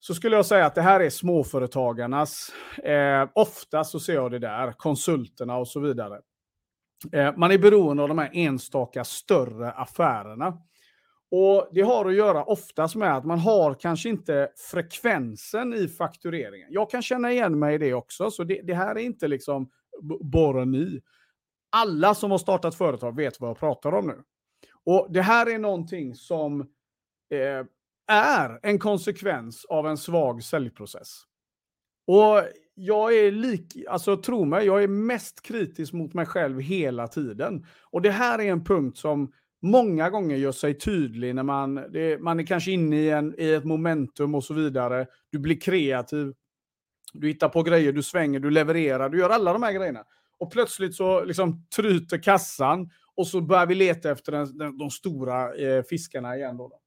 Så 0.00 0.14
skulle 0.14 0.36
jag 0.36 0.46
säga 0.46 0.66
att 0.66 0.74
det 0.74 0.82
här 0.82 1.00
är 1.00 1.10
småföretagarnas, 1.10 2.52
eh, 2.84 3.28
ofta 3.34 3.84
så 3.84 4.00
ser 4.00 4.14
jag 4.14 4.30
det 4.30 4.38
där, 4.38 4.72
konsulterna 4.72 5.56
och 5.56 5.68
så 5.68 5.80
vidare. 5.80 6.20
Eh, 7.12 7.36
man 7.36 7.50
är 7.50 7.58
beroende 7.58 8.02
av 8.02 8.08
de 8.08 8.18
här 8.18 8.30
enstaka 8.32 9.04
större 9.04 9.70
affärerna. 9.70 10.58
Och 11.30 11.68
Det 11.72 11.82
har 11.82 12.04
att 12.08 12.14
göra 12.14 12.44
oftast 12.44 12.94
med 12.96 13.16
att 13.16 13.24
man 13.24 13.38
har 13.38 13.74
kanske 13.74 14.08
inte 14.08 14.48
frekvensen 14.70 15.74
i 15.74 15.88
faktureringen. 15.88 16.68
Jag 16.70 16.90
kan 16.90 17.02
känna 17.02 17.32
igen 17.32 17.58
mig 17.58 17.74
i 17.74 17.78
det 17.78 17.94
också, 17.94 18.30
så 18.30 18.44
det, 18.44 18.60
det 18.62 18.74
här 18.74 18.94
är 18.94 19.00
inte 19.00 19.28
liksom 19.28 19.70
bara 20.20 20.64
ni. 20.64 21.02
Alla 21.70 22.14
som 22.14 22.30
har 22.30 22.38
startat 22.38 22.74
företag 22.74 23.16
vet 23.16 23.40
vad 23.40 23.50
jag 23.50 23.58
pratar 23.58 23.92
om 23.92 24.06
nu. 24.06 24.22
Och 24.84 25.06
Det 25.10 25.22
här 25.22 25.46
är 25.50 25.58
någonting 25.58 26.14
som 26.14 26.60
eh, 27.30 27.66
är 28.06 28.60
en 28.62 28.78
konsekvens 28.78 29.64
av 29.64 29.86
en 29.86 29.96
svag 29.96 30.42
säljprocess. 30.42 31.22
Och 32.06 32.42
jag 32.74 33.16
är 33.16 33.32
lik, 33.32 33.76
alltså 33.88 34.16
tro 34.16 34.44
mig, 34.44 34.66
jag 34.66 34.82
är 34.82 34.88
mest 34.88 35.42
kritisk 35.42 35.92
mot 35.92 36.14
mig 36.14 36.26
själv 36.26 36.60
hela 36.60 37.08
tiden. 37.08 37.66
Och 37.90 38.02
det 38.02 38.10
här 38.10 38.38
är 38.38 38.52
en 38.52 38.64
punkt 38.64 38.98
som 38.98 39.32
många 39.62 40.10
gånger 40.10 40.36
gör 40.36 40.52
sig 40.52 40.78
tydlig 40.78 41.34
när 41.34 41.42
man, 41.42 41.74
det, 41.74 42.22
man 42.22 42.40
är 42.40 42.46
kanske 42.46 42.70
inne 42.70 42.96
i, 42.96 43.10
en, 43.10 43.34
i 43.38 43.52
ett 43.52 43.64
momentum 43.64 44.34
och 44.34 44.44
så 44.44 44.54
vidare. 44.54 45.06
Du 45.30 45.38
blir 45.38 45.60
kreativ, 45.60 46.34
du 47.12 47.28
hittar 47.28 47.48
på 47.48 47.62
grejer, 47.62 47.92
du 47.92 48.02
svänger, 48.02 48.40
du 48.40 48.50
levererar, 48.50 49.08
du 49.08 49.18
gör 49.18 49.30
alla 49.30 49.52
de 49.52 49.62
här 49.62 49.72
grejerna. 49.72 50.04
Och 50.38 50.52
plötsligt 50.52 50.94
så 50.94 51.24
liksom 51.24 51.66
tryter 51.76 52.22
kassan 52.22 52.90
och 53.14 53.26
så 53.26 53.40
börjar 53.40 53.66
vi 53.66 53.74
leta 53.74 54.10
efter 54.10 54.32
den, 54.32 54.58
den, 54.58 54.78
de 54.78 54.90
stora 54.90 55.54
eh, 55.54 55.82
fiskarna 55.82 56.36
igen. 56.36 56.56
Då, 56.56 56.68
då. 56.68 56.80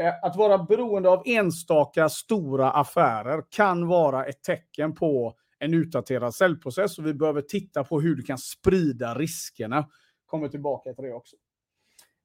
Eh, 0.00 0.14
att 0.22 0.36
vara 0.36 0.58
beroende 0.58 1.08
av 1.08 1.22
enstaka 1.26 2.08
stora 2.08 2.70
affärer 2.70 3.42
kan 3.50 3.86
vara 3.86 4.24
ett 4.24 4.42
tecken 4.42 4.94
på 4.94 5.34
en 5.58 5.74
utdaterad 5.74 6.34
säljprocess 6.34 6.98
och 6.98 7.06
vi 7.06 7.14
behöver 7.14 7.42
titta 7.42 7.84
på 7.84 8.00
hur 8.00 8.16
du 8.16 8.22
kan 8.22 8.38
sprida 8.38 9.14
riskerna. 9.14 9.88
Kommer 10.26 10.48
tillbaka 10.48 10.94
till 10.94 11.04
det 11.04 11.12
också. 11.12 11.36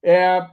Eh, 0.07 0.43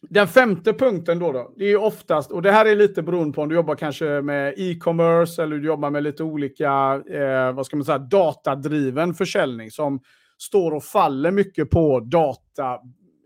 den 0.00 0.28
femte 0.28 0.72
punkten 0.72 1.18
då, 1.18 1.32
då, 1.32 1.52
det 1.56 1.64
är 1.64 1.76
oftast, 1.76 2.30
och 2.30 2.42
det 2.42 2.52
här 2.52 2.66
är 2.66 2.76
lite 2.76 3.02
beroende 3.02 3.34
på 3.34 3.42
om 3.42 3.48
du 3.48 3.54
jobbar 3.54 3.74
kanske 3.74 4.22
med 4.22 4.54
e-commerce 4.56 5.42
eller 5.42 5.56
du 5.56 5.66
jobbar 5.66 5.90
med 5.90 6.02
lite 6.02 6.22
olika, 6.22 7.02
eh, 7.10 7.52
vad 7.52 7.66
ska 7.66 7.76
man 7.76 7.84
säga, 7.84 7.98
datadriven 7.98 9.14
försäljning 9.14 9.70
som 9.70 10.00
står 10.38 10.72
och 10.72 10.84
faller 10.84 11.30
mycket 11.30 11.70
på 11.70 12.00
data, 12.00 12.72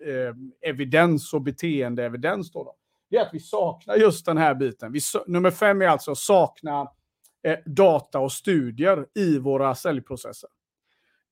eh, 0.06 0.70
evidens 0.70 1.34
och 1.34 1.42
beteendeevidens. 1.42 2.52
Då, 2.52 2.64
då. 2.64 2.74
Det 3.10 3.16
är 3.16 3.22
att 3.22 3.34
vi 3.34 3.40
saknar 3.40 3.96
just 3.96 4.26
den 4.26 4.38
här 4.38 4.54
biten. 4.54 4.92
Vi, 4.92 5.00
nummer 5.26 5.50
fem 5.50 5.82
är 5.82 5.88
alltså 5.88 6.14
sakna 6.14 6.80
eh, 7.46 7.58
data 7.66 8.18
och 8.18 8.32
studier 8.32 9.06
i 9.14 9.38
våra 9.38 9.74
säljprocesser. 9.74 10.50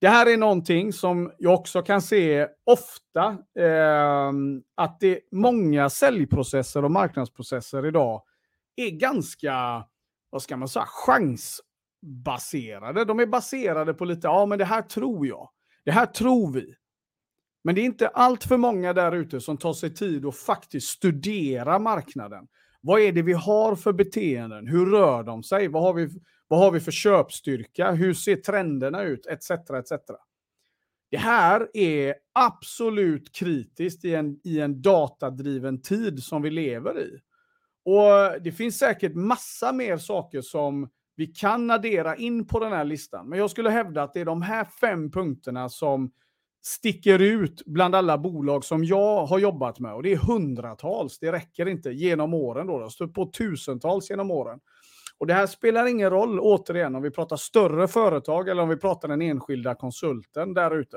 Det 0.00 0.08
här 0.08 0.26
är 0.26 0.36
någonting 0.36 0.92
som 0.92 1.32
jag 1.38 1.54
också 1.54 1.82
kan 1.82 2.02
se 2.02 2.48
ofta, 2.66 3.38
eh, 3.58 4.32
att 4.74 5.00
det 5.00 5.20
många 5.32 5.90
säljprocesser 5.90 6.84
och 6.84 6.90
marknadsprocesser 6.90 7.86
idag 7.86 8.22
är 8.76 8.90
ganska, 8.90 9.84
vad 10.30 10.42
ska 10.42 10.56
man 10.56 10.68
säga, 10.68 10.84
chansbaserade. 10.86 13.04
De 13.04 13.20
är 13.20 13.26
baserade 13.26 13.94
på 13.94 14.04
lite, 14.04 14.26
ja 14.26 14.46
men 14.46 14.58
det 14.58 14.64
här 14.64 14.82
tror 14.82 15.26
jag, 15.26 15.50
det 15.84 15.92
här 15.92 16.06
tror 16.06 16.52
vi. 16.52 16.74
Men 17.64 17.74
det 17.74 17.80
är 17.80 17.84
inte 17.84 18.08
allt 18.08 18.44
för 18.44 18.56
många 18.56 18.92
där 18.92 19.12
ute 19.12 19.40
som 19.40 19.56
tar 19.56 19.72
sig 19.72 19.94
tid 19.94 20.26
att 20.26 20.36
faktiskt 20.36 20.88
studera 20.88 21.78
marknaden. 21.78 22.46
Vad 22.80 23.00
är 23.00 23.12
det 23.12 23.22
vi 23.22 23.32
har 23.32 23.76
för 23.76 23.92
beteenden? 23.92 24.66
Hur 24.66 24.86
rör 24.86 25.22
de 25.22 25.42
sig? 25.42 25.68
Vad 25.68 25.82
har 25.82 25.94
vi, 25.94 26.08
vad 26.50 26.60
har 26.60 26.70
vi 26.70 26.80
för 26.80 26.92
köpstyrka? 26.92 27.92
Hur 27.92 28.14
ser 28.14 28.36
trenderna 28.36 29.02
ut? 29.02 29.26
Etc. 29.26 29.50
etc. 29.50 29.92
Det 31.10 31.16
här 31.16 31.68
är 31.74 32.14
absolut 32.32 33.32
kritiskt 33.32 34.04
i 34.04 34.14
en, 34.14 34.40
i 34.44 34.60
en 34.60 34.82
datadriven 34.82 35.82
tid 35.82 36.22
som 36.22 36.42
vi 36.42 36.50
lever 36.50 37.00
i. 37.00 37.20
Och 37.84 38.42
det 38.42 38.52
finns 38.52 38.78
säkert 38.78 39.14
massa 39.14 39.72
mer 39.72 39.96
saker 39.96 40.40
som 40.40 40.88
vi 41.16 41.26
kan 41.26 41.70
addera 41.70 42.16
in 42.16 42.46
på 42.46 42.60
den 42.60 42.72
här 42.72 42.84
listan. 42.84 43.28
Men 43.28 43.38
jag 43.38 43.50
skulle 43.50 43.70
hävda 43.70 44.02
att 44.02 44.14
det 44.14 44.20
är 44.20 44.24
de 44.24 44.42
här 44.42 44.64
fem 44.64 45.10
punkterna 45.10 45.68
som 45.68 46.10
sticker 46.62 47.18
ut 47.18 47.62
bland 47.66 47.94
alla 47.94 48.18
bolag 48.18 48.64
som 48.64 48.84
jag 48.84 49.26
har 49.26 49.38
jobbat 49.38 49.78
med. 49.78 49.94
Och 49.94 50.02
det 50.02 50.12
är 50.12 50.16
hundratals, 50.16 51.18
det 51.18 51.32
räcker 51.32 51.68
inte, 51.68 51.90
genom 51.90 52.34
åren. 52.34 52.66
Då. 52.66 52.78
Det 52.78 52.90
stött 52.90 53.14
på 53.14 53.26
tusentals 53.26 54.10
genom 54.10 54.30
åren. 54.30 54.60
Och 55.20 55.26
det 55.26 55.34
här 55.34 55.46
spelar 55.46 55.86
ingen 55.86 56.10
roll, 56.10 56.40
återigen, 56.40 56.94
om 56.94 57.02
vi 57.02 57.10
pratar 57.10 57.36
större 57.36 57.88
företag 57.88 58.48
eller 58.48 58.62
om 58.62 58.68
vi 58.68 58.76
pratar 58.76 59.08
den 59.08 59.22
enskilda 59.22 59.74
konsulten 59.74 60.54
där 60.54 60.78
ute. 60.78 60.96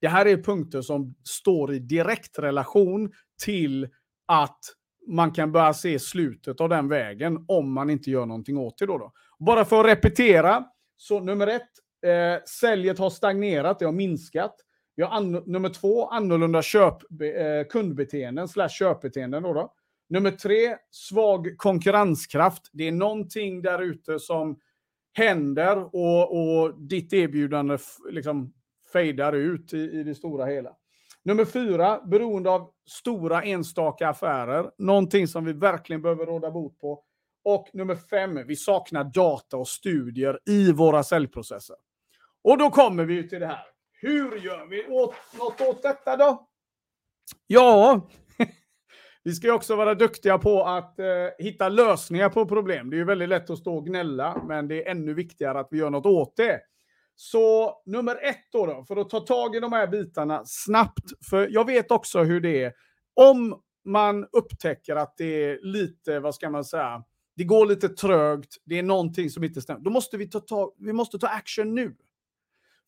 Det 0.00 0.08
här 0.08 0.26
är 0.26 0.36
punkter 0.36 0.82
som 0.82 1.14
står 1.24 1.74
i 1.74 1.78
direkt 1.78 2.38
relation 2.38 3.12
till 3.44 3.88
att 4.26 4.58
man 5.06 5.32
kan 5.32 5.52
börja 5.52 5.74
se 5.74 5.98
slutet 5.98 6.60
av 6.60 6.68
den 6.68 6.88
vägen 6.88 7.44
om 7.48 7.72
man 7.72 7.90
inte 7.90 8.10
gör 8.10 8.26
någonting 8.26 8.58
åt 8.58 8.78
det. 8.78 8.86
Då, 8.86 8.98
då. 8.98 9.12
Bara 9.38 9.64
för 9.64 9.80
att 9.80 9.86
repetera, 9.86 10.64
så 10.96 11.20
nummer 11.20 11.46
ett, 11.46 11.70
eh, 12.06 12.44
säljet 12.44 12.98
har 12.98 13.10
stagnerat, 13.10 13.78
det 13.78 13.84
har 13.84 13.92
minskat. 13.92 14.56
Vi 14.96 15.02
har 15.02 15.20
nummer 15.50 15.68
två, 15.68 16.08
annorlunda 16.08 16.62
köp, 16.62 16.94
eh, 16.94 17.68
kundbeteenden 17.70 18.48
slash 18.48 18.68
köpbeteenden. 18.68 19.42
Då, 19.42 19.52
då 19.52 19.72
Nummer 20.12 20.30
tre, 20.30 20.76
svag 20.90 21.56
konkurrenskraft. 21.56 22.70
Det 22.72 22.88
är 22.88 22.92
någonting 22.92 23.62
där 23.62 23.82
ute 23.82 24.18
som 24.18 24.60
händer 25.12 25.96
och, 25.96 26.38
och 26.38 26.80
ditt 26.80 27.12
erbjudande 27.12 27.78
liksom 28.10 28.54
fejdar 28.92 29.32
ut 29.32 29.74
i, 29.74 29.78
i 29.78 30.02
det 30.02 30.14
stora 30.14 30.46
hela. 30.46 30.70
Nummer 31.22 31.44
fyra, 31.44 32.00
beroende 32.04 32.50
av 32.50 32.70
stora 32.86 33.42
enstaka 33.42 34.08
affärer. 34.08 34.70
Någonting 34.78 35.28
som 35.28 35.44
vi 35.44 35.52
verkligen 35.52 36.02
behöver 36.02 36.26
råda 36.26 36.50
bot 36.50 36.78
på. 36.78 37.04
Och 37.44 37.68
nummer 37.72 37.96
fem, 37.96 38.46
vi 38.46 38.56
saknar 38.56 39.04
data 39.04 39.56
och 39.56 39.68
studier 39.68 40.38
i 40.46 40.72
våra 40.72 41.02
säljprocesser. 41.02 41.76
Och 42.44 42.58
då 42.58 42.70
kommer 42.70 43.04
vi 43.04 43.28
till 43.28 43.40
det 43.40 43.46
här. 43.46 43.66
Hur 43.92 44.36
gör 44.36 44.66
vi 44.66 44.86
åt, 44.86 45.14
något 45.38 45.60
åt 45.60 45.82
detta 45.82 46.16
då? 46.16 46.48
Ja, 47.46 48.00
vi 49.24 49.32
ska 49.32 49.52
också 49.52 49.76
vara 49.76 49.94
duktiga 49.94 50.38
på 50.38 50.64
att 50.64 50.98
eh, 50.98 51.06
hitta 51.38 51.68
lösningar 51.68 52.28
på 52.28 52.46
problem. 52.46 52.90
Det 52.90 52.96
är 52.96 52.98
ju 52.98 53.04
väldigt 53.04 53.28
lätt 53.28 53.50
att 53.50 53.58
stå 53.58 53.76
och 53.76 53.86
gnälla, 53.86 54.42
men 54.48 54.68
det 54.68 54.86
är 54.86 54.90
ännu 54.90 55.14
viktigare 55.14 55.60
att 55.60 55.68
vi 55.70 55.78
gör 55.78 55.90
något 55.90 56.06
åt 56.06 56.36
det. 56.36 56.60
Så 57.14 57.74
nummer 57.86 58.24
ett 58.24 58.52
då, 58.52 58.66
då, 58.66 58.84
för 58.88 58.96
att 58.96 59.10
ta 59.10 59.20
tag 59.20 59.56
i 59.56 59.60
de 59.60 59.72
här 59.72 59.86
bitarna 59.86 60.42
snabbt. 60.44 61.10
För 61.30 61.48
jag 61.50 61.66
vet 61.66 61.90
också 61.90 62.22
hur 62.22 62.40
det 62.40 62.64
är. 62.64 62.72
Om 63.14 63.60
man 63.84 64.26
upptäcker 64.32 64.96
att 64.96 65.14
det 65.16 65.44
är 65.44 65.58
lite, 65.62 66.20
vad 66.20 66.34
ska 66.34 66.50
man 66.50 66.64
säga, 66.64 67.04
det 67.36 67.44
går 67.44 67.66
lite 67.66 67.88
trögt, 67.88 68.56
det 68.64 68.78
är 68.78 68.82
någonting 68.82 69.30
som 69.30 69.44
inte 69.44 69.60
stämmer. 69.60 69.80
Då 69.80 69.90
måste 69.90 70.16
vi 70.16 70.28
ta, 70.28 70.40
tag, 70.40 70.72
vi 70.78 70.92
måste 70.92 71.18
ta 71.18 71.26
action 71.26 71.74
nu. 71.74 71.96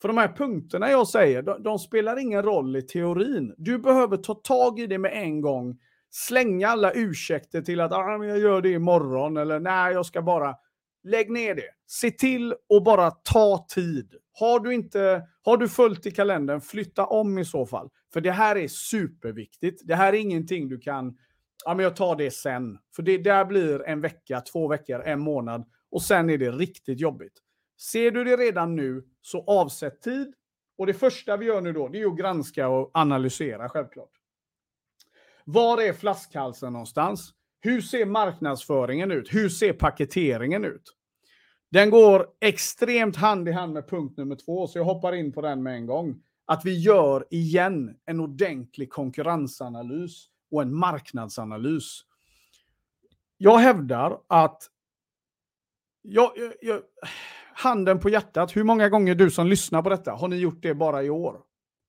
För 0.02 0.08
de 0.08 0.18
här 0.18 0.36
punkterna 0.36 0.90
jag 0.90 1.08
säger, 1.08 1.42
de, 1.42 1.62
de, 1.62 1.78
spelar 1.78 2.18
ingen 2.18 2.42
roll 2.42 2.76
i 2.76 2.82
teorin. 2.82 3.54
Du 3.58 3.78
behöver 3.78 4.16
ta 4.16 4.34
tag 4.34 4.80
i 4.80 4.86
det 4.86 4.98
med 4.98 5.12
en 5.12 5.40
gång. 5.40 5.78
Slänga 6.16 6.68
alla 6.68 6.92
ursäkter 6.92 7.62
till 7.62 7.80
att 7.80 7.92
ah, 7.92 8.24
jag 8.24 8.38
gör 8.38 8.62
det 8.62 8.70
imorgon 8.70 9.36
eller 9.36 9.60
nej, 9.60 9.92
jag 9.92 10.06
ska 10.06 10.22
bara 10.22 10.56
lägg 11.04 11.30
ner 11.30 11.54
det. 11.54 11.70
Se 11.86 12.10
till 12.10 12.52
att 12.52 12.84
bara 12.84 13.10
ta 13.10 13.66
tid. 13.68 14.14
Har 14.32 14.60
du, 14.60 14.74
inte, 14.74 15.28
har 15.42 15.56
du 15.56 15.68
följt 15.68 16.06
i 16.06 16.10
kalendern, 16.10 16.60
flytta 16.60 17.06
om 17.06 17.38
i 17.38 17.44
så 17.44 17.66
fall. 17.66 17.88
För 18.12 18.20
det 18.20 18.30
här 18.30 18.56
är 18.56 18.68
superviktigt. 18.68 19.82
Det 19.84 19.94
här 19.94 20.12
är 20.12 20.16
ingenting 20.16 20.68
du 20.68 20.78
kan, 20.78 21.18
ja 21.64 21.74
men 21.74 21.84
jag 21.84 21.96
tar 21.96 22.16
det 22.16 22.30
sen. 22.30 22.78
För 22.96 23.02
det 23.02 23.18
där 23.18 23.44
blir 23.44 23.82
en 23.82 24.00
vecka, 24.00 24.40
två 24.40 24.68
veckor, 24.68 25.02
en 25.02 25.20
månad 25.20 25.64
och 25.90 26.02
sen 26.02 26.30
är 26.30 26.38
det 26.38 26.50
riktigt 26.50 27.00
jobbigt. 27.00 27.38
Ser 27.80 28.10
du 28.10 28.24
det 28.24 28.36
redan 28.36 28.76
nu, 28.76 29.04
så 29.22 29.44
avsätt 29.46 30.02
tid. 30.02 30.34
Och 30.78 30.86
det 30.86 30.94
första 30.94 31.36
vi 31.36 31.46
gör 31.46 31.60
nu 31.60 31.72
då, 31.72 31.88
det 31.88 32.00
är 32.00 32.06
att 32.06 32.18
granska 32.18 32.68
och 32.68 32.90
analysera 32.94 33.68
självklart. 33.68 34.23
Var 35.44 35.82
är 35.82 35.92
flaskhalsen 35.92 36.72
någonstans? 36.72 37.34
Hur 37.60 37.80
ser 37.80 38.06
marknadsföringen 38.06 39.10
ut? 39.10 39.34
Hur 39.34 39.48
ser 39.48 39.72
paketeringen 39.72 40.64
ut? 40.64 40.96
Den 41.70 41.90
går 41.90 42.26
extremt 42.40 43.16
hand 43.16 43.48
i 43.48 43.52
hand 43.52 43.72
med 43.72 43.88
punkt 43.88 44.16
nummer 44.16 44.36
två, 44.36 44.66
så 44.66 44.78
jag 44.78 44.84
hoppar 44.84 45.12
in 45.12 45.32
på 45.32 45.40
den 45.40 45.62
med 45.62 45.74
en 45.74 45.86
gång. 45.86 46.22
Att 46.46 46.64
vi 46.64 46.78
gör 46.78 47.26
igen 47.30 47.96
en 48.06 48.20
ordentlig 48.20 48.90
konkurrensanalys 48.90 50.26
och 50.50 50.62
en 50.62 50.74
marknadsanalys. 50.74 52.00
Jag 53.36 53.58
hävdar 53.58 54.18
att 54.26 54.70
jag, 56.02 56.32
jag, 56.36 56.52
jag, 56.60 56.80
handen 57.54 58.00
på 58.00 58.08
hjärtat, 58.08 58.56
hur 58.56 58.64
många 58.64 58.88
gånger 58.88 59.14
du 59.14 59.30
som 59.30 59.46
lyssnar 59.46 59.82
på 59.82 59.88
detta, 59.88 60.12
har 60.12 60.28
ni 60.28 60.36
gjort 60.36 60.62
det 60.62 60.74
bara 60.74 61.02
i 61.02 61.10
år? 61.10 61.40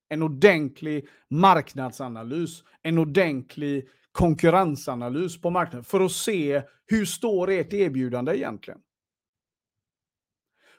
En 0.09 0.21
ordentlig 0.21 1.07
marknadsanalys, 1.29 2.63
en 2.81 2.97
ordentlig 2.97 3.88
konkurrensanalys 4.12 5.41
på 5.41 5.50
marknaden 5.50 5.83
för 5.83 6.01
att 6.01 6.12
se 6.12 6.62
hur 6.88 7.05
står 7.05 7.50
ert 7.50 7.74
erbjudande 7.74 8.38
egentligen. 8.38 8.79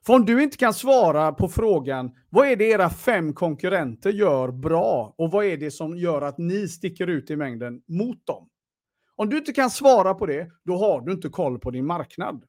För 0.06 0.14
om 0.14 0.24
du 0.24 0.42
inte 0.42 0.56
kan 0.56 0.74
svara 0.74 1.32
på 1.32 1.48
frågan, 1.48 2.10
vad 2.30 2.48
är 2.48 2.56
det 2.56 2.64
era 2.64 2.90
fem 2.90 3.34
konkurrenter 3.34 4.10
gör 4.10 4.50
bra 4.50 5.14
och 5.18 5.30
vad 5.30 5.44
är 5.44 5.56
det 5.56 5.70
som 5.70 5.96
gör 5.96 6.22
att 6.22 6.38
ni 6.38 6.68
sticker 6.68 7.06
ut 7.06 7.30
i 7.30 7.36
mängden 7.36 7.82
mot 7.86 8.26
dem? 8.26 8.48
Om 9.16 9.28
du 9.28 9.38
inte 9.38 9.52
kan 9.52 9.70
svara 9.70 10.14
på 10.14 10.26
det, 10.26 10.50
då 10.64 10.76
har 10.76 11.00
du 11.00 11.12
inte 11.12 11.28
koll 11.28 11.58
på 11.58 11.70
din 11.70 11.86
marknad. 11.86 12.44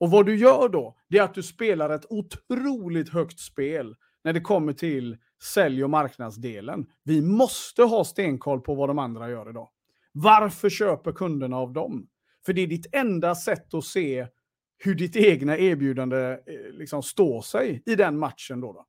Och 0.00 0.10
vad 0.10 0.26
du 0.26 0.36
gör 0.36 0.68
då, 0.68 0.96
det 1.08 1.18
är 1.18 1.22
att 1.22 1.34
du 1.34 1.42
spelar 1.42 1.90
ett 1.90 2.06
otroligt 2.08 3.08
högt 3.08 3.40
spel 3.40 3.96
när 4.26 4.32
det 4.32 4.40
kommer 4.40 4.72
till 4.72 5.16
sälj 5.42 5.84
och 5.84 5.90
marknadsdelen. 5.90 6.86
Vi 7.04 7.22
måste 7.22 7.82
ha 7.82 8.04
stenkoll 8.04 8.60
på 8.60 8.74
vad 8.74 8.88
de 8.88 8.98
andra 8.98 9.30
gör 9.30 9.50
idag. 9.50 9.68
Varför 10.12 10.70
köper 10.70 11.12
kunderna 11.12 11.56
av 11.56 11.72
dem? 11.72 12.08
För 12.46 12.52
det 12.52 12.60
är 12.60 12.66
ditt 12.66 12.86
enda 12.94 13.34
sätt 13.34 13.74
att 13.74 13.84
se 13.84 14.26
hur 14.78 14.94
ditt 14.94 15.16
egna 15.16 15.58
erbjudande 15.58 16.30
eh, 16.32 16.38
liksom 16.72 17.02
står 17.02 17.42
sig 17.42 17.82
i 17.86 17.94
den 17.94 18.18
matchen. 18.18 18.60
Då, 18.60 18.72
då. 18.72 18.86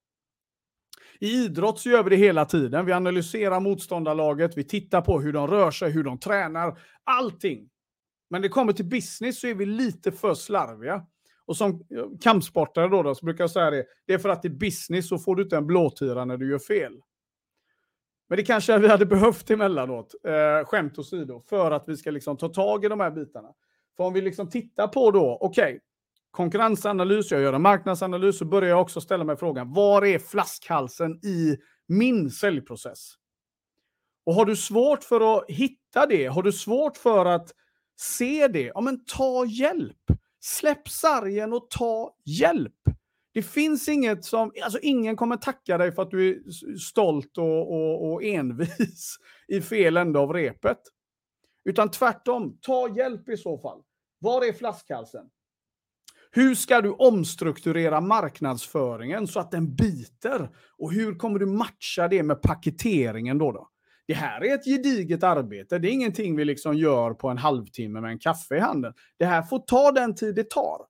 I 1.19 1.27
idrott 1.27 1.79
så 1.79 1.89
gör 1.89 2.03
vi 2.03 2.09
det 2.09 2.15
hela 2.15 2.45
tiden. 2.45 2.85
Vi 2.85 2.91
analyserar 2.93 3.59
motståndarlaget, 3.59 4.57
vi 4.57 4.63
tittar 4.63 5.01
på 5.01 5.19
hur 5.19 5.33
de 5.33 5.47
rör 5.47 5.71
sig, 5.71 5.91
hur 5.91 6.03
de 6.03 6.19
tränar, 6.19 6.79
allting. 7.03 7.69
Men 8.29 8.41
det 8.41 8.49
kommer 8.49 8.73
till 8.73 8.85
business 8.85 9.39
så 9.39 9.47
är 9.47 9.55
vi 9.55 9.65
lite 9.65 10.11
för 10.11 10.33
slarviga. 10.33 11.05
Och 11.47 11.57
som 11.57 11.71
eh, 11.71 12.05
kampsportare 12.21 12.87
då, 12.87 13.03
då 13.03 13.15
så 13.15 13.25
brukar 13.25 13.43
jag 13.43 13.51
säga 13.51 13.71
det, 13.71 13.85
det 14.05 14.13
är 14.13 14.17
för 14.17 14.29
att 14.29 14.45
i 14.45 14.49
business 14.49 15.09
så 15.09 15.17
får 15.17 15.35
du 15.35 15.43
inte 15.43 15.57
en 15.57 15.67
blåtira 15.67 16.25
när 16.25 16.37
du 16.37 16.51
gör 16.51 16.59
fel. 16.59 16.93
Men 18.29 18.37
det 18.37 18.43
kanske 18.43 18.77
vi 18.77 18.87
hade 18.87 19.05
behövt 19.15 19.49
emellanåt, 19.49 20.15
eh, 20.23 20.65
skämt 20.65 20.99
åsido, 20.99 21.41
för 21.49 21.71
att 21.71 21.83
vi 21.87 21.97
ska 21.97 22.11
liksom 22.11 22.37
ta 22.37 22.49
tag 22.49 22.85
i 22.85 22.87
de 22.87 22.99
här 22.99 23.11
bitarna. 23.11 23.49
För 23.97 24.03
om 24.03 24.13
vi 24.13 24.21
liksom 24.21 24.49
tittar 24.49 24.87
på 24.87 25.11
då, 25.11 25.37
okej, 25.41 25.63
okay, 25.63 25.79
konkurrensanalys, 26.31 27.31
jag 27.31 27.41
gör 27.41 27.53
en 27.53 27.61
marknadsanalys, 27.61 28.37
så 28.37 28.45
börjar 28.45 28.69
jag 28.69 28.81
också 28.81 29.01
ställa 29.01 29.23
mig 29.23 29.37
frågan, 29.37 29.73
var 29.73 30.05
är 30.05 30.19
flaskhalsen 30.19 31.25
i 31.25 31.57
min 31.87 32.31
säljprocess? 32.31 33.13
Och 34.25 34.33
har 34.33 34.45
du 34.45 34.55
svårt 34.55 35.03
för 35.03 35.37
att 35.37 35.45
hitta 35.47 36.05
det, 36.05 36.25
har 36.25 36.43
du 36.43 36.51
svårt 36.51 36.97
för 36.97 37.25
att 37.25 37.51
se 37.99 38.47
det, 38.47 38.71
ja 38.73 38.81
men 38.81 39.05
ta 39.05 39.45
hjälp. 39.45 40.11
Släpp 40.39 40.89
sargen 40.89 41.53
och 41.53 41.69
ta 41.69 42.15
hjälp. 42.25 42.73
Det 43.33 43.43
finns 43.43 43.89
inget 43.89 44.25
som, 44.25 44.51
alltså 44.63 44.79
ingen 44.81 45.15
kommer 45.15 45.37
tacka 45.37 45.77
dig 45.77 45.91
för 45.91 46.01
att 46.01 46.11
du 46.11 46.29
är 46.29 46.51
stolt 46.77 47.37
och, 47.37 47.73
och, 47.73 48.11
och 48.11 48.23
envis 48.23 49.17
i 49.47 49.61
fel 49.61 49.97
ände 49.97 50.19
av 50.19 50.33
repet. 50.33 50.79
Utan 51.65 51.91
tvärtom, 51.91 52.57
ta 52.61 52.95
hjälp 52.95 53.29
i 53.29 53.37
så 53.37 53.57
fall. 53.57 53.81
Var 54.19 54.45
är 54.45 54.53
flaskhalsen? 54.53 55.29
Hur 56.31 56.55
ska 56.55 56.81
du 56.81 56.91
omstrukturera 56.91 58.01
marknadsföringen 58.01 59.27
så 59.27 59.39
att 59.39 59.51
den 59.51 59.75
biter? 59.75 60.49
Och 60.77 60.91
hur 60.91 61.15
kommer 61.15 61.39
du 61.39 61.45
matcha 61.45 62.07
det 62.07 62.23
med 62.23 62.41
paketeringen 62.41 63.37
då? 63.37 63.51
då? 63.51 63.69
Det 64.07 64.13
här 64.13 64.43
är 64.43 64.55
ett 64.55 64.65
gediget 64.65 65.23
arbete. 65.23 65.79
Det 65.79 65.87
är 65.87 65.91
ingenting 65.91 66.35
vi 66.35 66.45
liksom 66.45 66.73
gör 66.73 67.13
på 67.13 67.29
en 67.29 67.37
halvtimme 67.37 68.01
med 68.01 68.11
en 68.11 68.19
kaffe 68.19 68.55
i 68.55 68.59
handen. 68.59 68.93
Det 69.17 69.25
här 69.25 69.41
får 69.41 69.59
ta 69.59 69.91
den 69.91 70.15
tid 70.15 70.35
det 70.35 70.49
tar. 70.49 70.81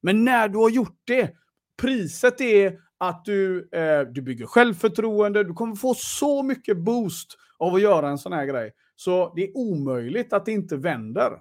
Men 0.00 0.24
när 0.24 0.48
du 0.48 0.58
har 0.58 0.70
gjort 0.70 1.00
det, 1.04 1.34
priset 1.82 2.40
är 2.40 2.78
att 2.98 3.24
du, 3.24 3.68
eh, 3.72 4.00
du 4.00 4.22
bygger 4.22 4.46
självförtroende, 4.46 5.44
du 5.44 5.52
kommer 5.52 5.74
få 5.76 5.94
så 5.94 6.42
mycket 6.42 6.76
boost 6.76 7.38
av 7.58 7.74
att 7.74 7.82
göra 7.82 8.08
en 8.08 8.18
sån 8.18 8.32
här 8.32 8.46
grej. 8.46 8.72
Så 8.96 9.32
det 9.36 9.44
är 9.44 9.56
omöjligt 9.56 10.32
att 10.32 10.46
det 10.46 10.52
inte 10.52 10.76
vänder. 10.76 11.32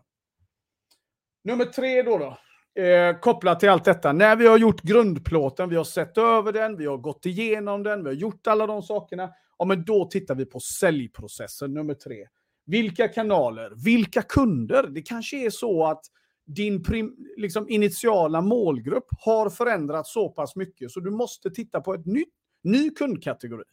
Nummer 1.43 1.65
tre 1.65 2.03
då. 2.03 2.17
då 2.17 2.37
eh, 2.81 3.19
kopplat 3.19 3.59
till 3.59 3.69
allt 3.69 3.85
detta. 3.85 4.13
När 4.13 4.35
vi 4.35 4.47
har 4.47 4.57
gjort 4.57 4.81
grundplåten, 4.81 5.69
vi 5.69 5.75
har 5.75 5.83
sett 5.83 6.17
över 6.17 6.53
den, 6.53 6.77
vi 6.77 6.85
har 6.85 6.97
gått 6.97 7.25
igenom 7.25 7.83
den, 7.83 8.03
vi 8.03 8.09
har 8.09 8.15
gjort 8.15 8.47
alla 8.47 8.67
de 8.67 8.83
sakerna. 8.83 9.29
Ja, 9.57 9.65
men 9.65 9.85
då 9.85 10.05
tittar 10.05 10.35
vi 10.35 10.45
på 10.45 10.59
säljprocessen 10.59 11.73
nummer 11.73 11.93
tre. 11.93 12.27
Vilka 12.65 13.07
kanaler? 13.07 13.71
Vilka 13.85 14.21
kunder? 14.21 14.87
Det 14.87 15.01
kanske 15.01 15.45
är 15.45 15.49
så 15.49 15.85
att 15.85 16.01
din 16.45 16.83
prim, 16.83 17.15
liksom 17.37 17.69
initiala 17.69 18.41
målgrupp 18.41 19.07
har 19.19 19.49
förändrats 19.49 20.13
så 20.13 20.29
pass 20.29 20.55
mycket 20.55 20.91
så 20.91 20.99
du 20.99 21.11
måste 21.11 21.51
titta 21.51 21.81
på 21.81 21.93
ett 21.93 22.05
nytt, 22.05 22.33
ny 22.63 22.89
kundkategori 22.89 23.63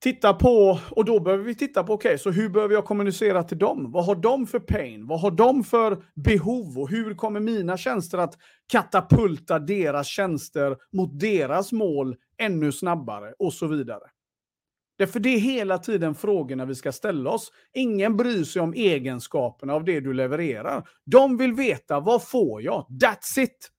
titta 0.00 0.34
på, 0.34 0.78
och 0.90 1.04
då 1.04 1.20
behöver 1.20 1.44
vi 1.44 1.54
titta 1.54 1.84
på, 1.84 1.92
okej, 1.92 2.08
okay, 2.08 2.18
så 2.18 2.30
hur 2.30 2.48
behöver 2.48 2.74
jag 2.74 2.84
kommunicera 2.84 3.42
till 3.42 3.58
dem? 3.58 3.92
Vad 3.92 4.04
har 4.04 4.14
de 4.14 4.46
för 4.46 4.60
pain? 4.60 5.06
Vad 5.06 5.20
har 5.20 5.30
de 5.30 5.64
för 5.64 6.04
behov? 6.14 6.78
Och 6.78 6.90
hur 6.90 7.14
kommer 7.14 7.40
mina 7.40 7.76
tjänster 7.76 8.18
att 8.18 8.34
katapulta 8.72 9.58
deras 9.58 10.06
tjänster 10.06 10.76
mot 10.92 11.20
deras 11.20 11.72
mål 11.72 12.16
ännu 12.38 12.72
snabbare? 12.72 13.34
Och 13.38 13.52
så 13.52 13.66
vidare. 13.66 14.04
Därför 14.98 15.20
det 15.20 15.28
är 15.28 15.38
hela 15.38 15.78
tiden 15.78 16.14
frågorna 16.14 16.64
vi 16.64 16.74
ska 16.74 16.92
ställa 16.92 17.30
oss. 17.30 17.52
Ingen 17.74 18.16
bryr 18.16 18.44
sig 18.44 18.62
om 18.62 18.74
egenskaperna 18.74 19.74
av 19.74 19.84
det 19.84 20.00
du 20.00 20.12
levererar. 20.12 20.88
De 21.04 21.36
vill 21.36 21.52
veta, 21.52 22.00
vad 22.00 22.28
får 22.28 22.62
jag? 22.62 22.86
That's 23.02 23.40
it! 23.40 23.70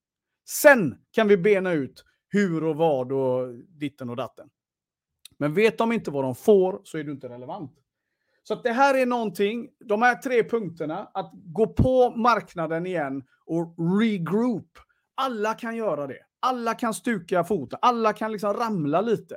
Sen 0.49 0.95
kan 1.11 1.27
vi 1.27 1.37
bena 1.37 1.71
ut 1.71 2.05
hur 2.29 2.63
och 2.63 2.75
vad 2.75 3.11
och 3.11 3.55
ditten 3.79 4.09
och 4.09 4.15
datten. 4.15 4.49
Men 5.39 5.53
vet 5.53 5.77
de 5.77 5.91
inte 5.91 6.11
vad 6.11 6.23
de 6.23 6.35
får 6.35 6.81
så 6.83 6.97
är 6.97 7.03
du 7.03 7.11
inte 7.11 7.29
relevant. 7.29 7.71
Så 8.43 8.55
det 8.55 8.71
här 8.71 8.97
är 8.97 9.05
någonting, 9.05 9.69
de 9.79 10.01
här 10.01 10.15
tre 10.15 10.43
punkterna, 10.43 11.09
att 11.13 11.31
gå 11.33 11.67
på 11.67 12.09
marknaden 12.15 12.85
igen 12.85 13.23
och 13.45 13.75
regroup. 14.01 14.77
Alla 15.15 15.53
kan 15.53 15.75
göra 15.75 16.07
det. 16.07 16.19
Alla 16.39 16.73
kan 16.73 16.93
stuka 16.93 17.43
foten, 17.43 17.79
alla 17.81 18.13
kan 18.13 18.31
liksom 18.31 18.53
ramla 18.53 19.01
lite. 19.01 19.35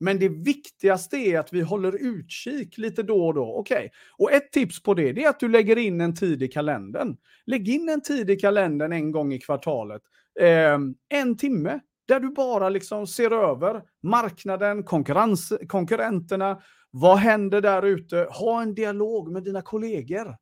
Men 0.00 0.18
det 0.18 0.28
viktigaste 0.28 1.16
är 1.16 1.38
att 1.38 1.52
vi 1.52 1.60
håller 1.60 2.02
utkik 2.02 2.78
lite 2.78 3.02
då 3.02 3.26
och 3.26 3.34
då. 3.34 3.54
Okej, 3.54 3.76
okay. 3.76 3.88
och 4.18 4.32
ett 4.32 4.52
tips 4.52 4.82
på 4.82 4.94
det 4.94 5.24
är 5.24 5.28
att 5.28 5.40
du 5.40 5.48
lägger 5.48 5.78
in 5.78 6.00
en 6.00 6.14
tid 6.14 6.42
i 6.42 6.48
kalendern. 6.48 7.16
Lägg 7.46 7.68
in 7.68 7.88
en 7.88 8.00
tid 8.00 8.30
i 8.30 8.36
kalendern 8.36 8.92
en 8.92 9.12
gång 9.12 9.32
i 9.32 9.38
kvartalet. 9.38 10.02
Eh, 10.40 10.78
en 11.08 11.36
timme, 11.36 11.80
där 12.10 12.20
du 12.20 12.30
bara 12.30 12.68
liksom 12.68 13.06
ser 13.06 13.30
över 13.30 13.82
marknaden, 14.02 14.84
konkurrens, 14.84 15.52
konkurrenterna, 15.68 16.62
vad 16.90 17.18
händer 17.18 17.60
där 17.60 17.82
ute? 17.82 18.28
Ha 18.30 18.62
en 18.62 18.74
dialog 18.74 19.32
med 19.32 19.42
dina 19.44 19.62
kollegor. 19.62 20.36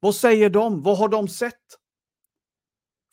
Vad 0.00 0.14
säger 0.14 0.50
de? 0.50 0.82
Vad 0.82 0.98
har 0.98 1.08
de 1.08 1.28
sett? 1.28 1.54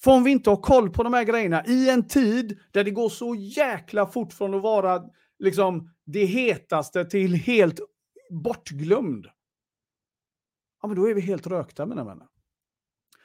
För 0.04 0.12
om 0.12 0.24
vi 0.24 0.32
inte 0.32 0.50
har 0.50 0.58
koll 0.58 0.90
på 0.90 1.04
de 1.04 1.14
här 1.14 1.24
grejerna 1.24 1.66
i 1.66 1.90
en 1.90 2.08
tid 2.08 2.60
där 2.72 2.84
det 2.84 2.92
går 2.92 3.10
så 3.10 3.36
jäkla 3.36 4.08
fort 4.08 4.34
från 4.34 4.54
att 4.54 4.62
vara 4.62 5.04
liksom 5.40 5.92
det 6.06 6.26
hetaste 6.26 7.06
till 7.06 7.36
helt 7.36 7.80
bortglömd. 8.30 9.28
Ja, 10.82 10.88
men 10.88 10.98
då 10.98 11.10
är 11.10 11.14
vi 11.14 11.22
helt 11.22 11.48
rökta 11.48 11.86
mina 11.86 12.04
vänner. 12.04 12.28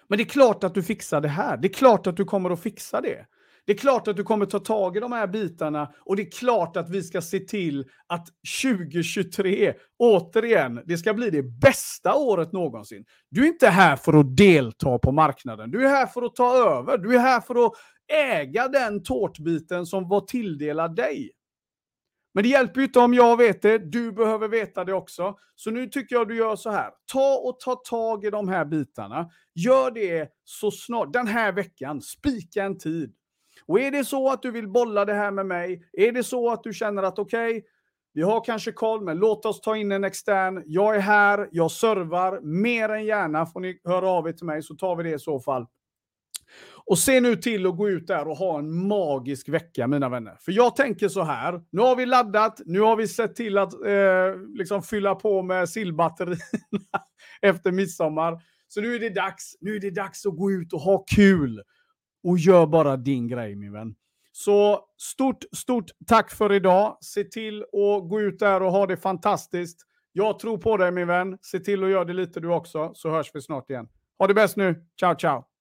Men 0.09 0.19
det 0.19 0.23
är 0.23 0.29
klart 0.29 0.65
att 0.65 0.75
du 0.75 0.83
fixar 0.83 1.21
det 1.21 1.29
här. 1.29 1.57
Det 1.57 1.69
är 1.69 1.73
klart 1.73 2.07
att 2.07 2.17
du 2.17 2.25
kommer 2.25 2.51
att 2.51 2.63
fixa 2.63 3.01
det. 3.01 3.27
Det 3.67 3.73
är 3.73 3.77
klart 3.77 4.09
att 4.09 4.17
du 4.17 4.23
kommer 4.23 4.47
ta 4.47 4.59
tag 4.59 4.97
i 4.97 5.01
de 5.01 5.13
här 5.13 5.27
bitarna 5.27 5.93
och 6.05 6.17
det 6.17 6.23
är 6.23 6.31
klart 6.31 6.77
att 6.77 6.91
vi 6.91 7.03
ska 7.03 7.23
se 7.23 7.41
till 7.41 7.85
att 8.07 8.27
2023, 8.63 9.75
återigen, 9.99 10.81
det 10.87 10.99
ska 10.99 11.15
bli 11.15 11.31
det 11.31 11.43
bästa 11.43 12.15
året 12.15 12.53
någonsin. 12.53 13.05
Du 13.31 13.43
är 13.43 13.47
inte 13.47 13.69
här 13.69 13.97
för 13.97 14.13
att 14.13 14.37
delta 14.37 14.99
på 14.99 15.13
marknaden. 15.13 15.71
Du 15.71 15.85
är 15.85 15.89
här 15.89 16.07
för 16.07 16.23
att 16.23 16.37
ta 16.37 16.57
över. 16.57 16.99
Du 16.99 17.15
är 17.15 17.19
här 17.19 17.41
för 17.41 17.67
att 17.67 17.73
äga 18.13 18.69
den 18.69 19.03
tårtbiten 19.03 19.87
som 19.87 20.09
var 20.09 20.21
tilldelad 20.21 20.97
dig. 20.97 21.31
Men 22.35 22.43
det 22.43 22.49
hjälper 22.49 22.81
ju 22.81 22.87
inte 22.87 22.99
om 22.99 23.15
jag 23.15 23.37
vet 23.37 23.63
det. 23.63 23.79
Du 23.79 24.13
behöver 24.13 24.49
veta 24.49 24.85
det 24.85 24.93
också. 24.93 25.37
Så 25.55 25.71
nu 25.71 25.87
tycker 25.87 26.17
jag 26.17 26.29
du 26.29 26.37
gör 26.37 26.57
så 26.57 26.71
här. 26.71 26.91
Ta 27.13 27.35
och 27.37 27.61
ta 27.61 27.75
tag 27.75 28.25
i 28.25 28.31
de 28.31 28.49
här 28.49 28.65
bitarna. 28.65 29.31
Gör 29.55 29.91
det 29.91 30.29
så 30.45 30.71
snart. 30.71 31.13
Den 31.13 31.27
här 31.27 31.53
veckan. 31.53 32.01
Spika 32.01 32.65
en 32.65 32.79
tid. 32.79 33.15
Och 33.69 33.81
är 33.81 33.91
det 33.91 34.05
så 34.05 34.31
att 34.31 34.43
du 34.43 34.51
vill 34.51 34.69
bolla 34.69 35.05
det 35.05 35.15
här 35.15 35.31
med 35.31 35.47
mig, 35.47 35.83
är 35.93 36.13
det 36.13 36.25
så 36.25 36.51
att 36.51 36.63
du 36.63 36.73
känner 36.73 37.03
att 37.03 37.19
okej, 37.19 37.51
okay, 37.51 37.63
vi 38.15 38.23
har 38.23 38.45
kanske 38.45 38.73
koll, 38.73 39.05
men 39.05 39.19
låt 39.19 39.47
oss 39.47 39.61
ta 39.61 39.77
in 39.77 39.93
en 39.93 40.05
extern. 40.05 40.63
Jag 40.67 40.97
är 40.97 41.01
här, 41.01 41.49
jag 41.53 41.71
servar, 41.71 42.41
mer 42.41 42.89
än 42.89 43.05
gärna 43.05 43.47
får 43.47 43.61
ni 43.61 43.81
höra 43.85 44.09
av 44.09 44.29
er 44.29 44.33
till 44.33 44.47
mig 44.47 44.63
så 44.63 44.75
tar 44.75 44.97
vi 44.97 45.03
det 45.03 45.15
i 45.15 45.19
så 45.19 45.41
fall. 45.41 45.67
Och 46.87 46.99
se 46.99 47.21
nu 47.21 47.37
till 47.37 47.67
att 47.67 47.77
gå 47.77 47.89
ut 47.89 48.07
där 48.07 48.29
och 48.29 48.37
ha 48.37 48.59
en 48.59 48.87
magisk 48.89 49.49
vecka, 49.49 49.87
mina 49.87 50.09
vänner. 50.09 50.37
För 50.41 50.53
jag 50.53 50.77
tänker 50.77 51.09
så 51.09 51.23
här, 51.23 51.63
nu 51.71 51.81
har 51.81 51.97
vi 51.97 52.07
laddat, 52.07 52.61
nu 52.65 52.81
har 52.81 52.97
vi 52.97 53.09
sett 53.09 53.37
till 53.37 53.59
att 53.59 53.73
eh, 53.73 54.39
liksom 54.55 54.83
fylla 54.83 55.15
på 55.15 55.43
med 55.43 55.69
sillbatterierna 55.69 56.39
efter 57.43 57.73
midsommar. 57.73 58.41
Så 58.69 58.81
nu 58.81 58.95
är 58.95 59.01
det 59.01 59.11
dags, 59.11 59.57
nu 59.61 59.77
är 59.77 59.81
det 59.81 59.91
dags 59.91 60.27
att 60.27 60.37
gå 60.37 60.51
ut 60.51 60.73
och 60.73 60.81
ha 60.81 61.05
kul 61.17 61.63
och 62.25 62.39
gör 62.39 62.67
bara 62.67 62.97
din 62.97 63.29
grej 63.29 63.55
min 63.55 63.73
vän. 63.73 63.95
Så 64.33 64.81
stort, 64.97 65.45
stort 65.57 65.91
tack 66.07 66.31
för 66.31 66.53
idag. 66.53 66.99
Se 67.01 67.25
till 67.25 67.63
att 67.63 68.09
gå 68.09 68.21
ut 68.21 68.39
där 68.39 68.63
och 68.63 68.73
ha 68.73 68.87
det 68.87 68.97
fantastiskt. 68.97 69.81
Jag 70.13 70.39
tror 70.39 70.59
på 70.59 70.77
dig 70.77 70.91
min 70.93 71.07
vän. 71.07 71.39
Se 71.43 71.61
till 71.61 71.85
att 71.85 71.91
göra 71.91 72.05
det 72.05 72.13
lite 72.13 72.41
du 72.41 72.49
också, 72.49 72.91
så 72.95 73.11
hörs 73.11 73.31
vi 73.35 73.43
snart 73.43 73.71
igen. 73.71 73.89
Ha 74.19 74.27
det 74.27 74.35
bäst 74.35 74.57
nu. 74.57 74.87
Ciao, 75.01 75.15
ciao. 75.15 75.54